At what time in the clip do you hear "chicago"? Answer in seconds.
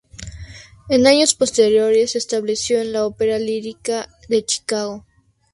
4.43-5.05